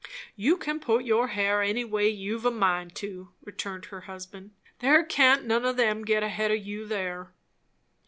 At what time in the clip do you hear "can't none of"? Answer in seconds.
5.03-5.79